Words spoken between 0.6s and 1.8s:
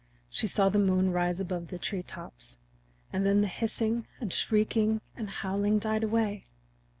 the moon rise above the